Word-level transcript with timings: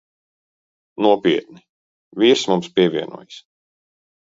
Nopietni. 1.07 1.63
Vīrs 2.25 2.49
mums 2.55 2.75
pievienojas. 2.77 3.43